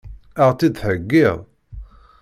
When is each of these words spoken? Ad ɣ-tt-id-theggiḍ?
Ad 0.41 0.41
ɣ-tt-id-theggiḍ? 0.47 1.37